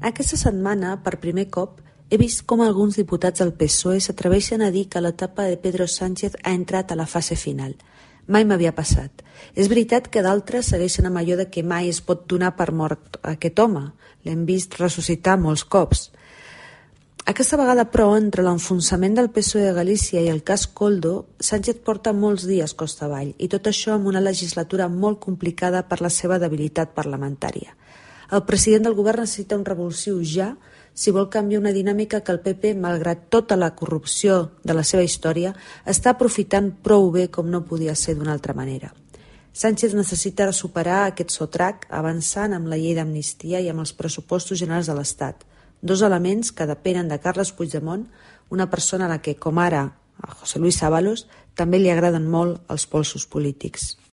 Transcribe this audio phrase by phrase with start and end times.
[0.00, 4.86] Aquesta setmana, per primer cop, he vist com alguns diputats del PSOE s'atreveixen a dir
[4.88, 7.74] que l'etapa de Pedro Sánchez ha entrat a la fase final.
[8.26, 9.20] Mai m'havia passat.
[9.52, 13.18] És veritat que d'altres segueixen amb allò de que mai es pot donar per mort
[13.20, 13.90] aquest home.
[14.24, 16.08] L'hem vist ressuscitar molts cops.
[17.28, 22.16] Aquesta vegada, però, entre l'enfonsament del PSOE de Galícia i el cas Coldo, Sánchez porta
[22.16, 26.40] molts dies costa avall, i tot això amb una legislatura molt complicada per la seva
[26.40, 27.76] debilitat parlamentària.
[28.30, 30.52] El president del govern necessita un revulsiu ja
[30.94, 35.02] si vol canviar una dinàmica que el PP, malgrat tota la corrupció de la seva
[35.06, 35.54] història,
[35.86, 38.92] està aprofitant prou bé com no podia ser d'una altra manera.
[39.52, 44.86] Sánchez necessita superar aquest sotrac avançant amb la llei d'amnistia i amb els pressupostos generals
[44.86, 45.42] de l'Estat,
[45.82, 48.06] dos elements que depenen de Carles Puigdemont,
[48.50, 49.82] una persona a la que, com ara
[50.20, 53.96] a José Luis Ábalos, també li agraden molt els polsos polítics.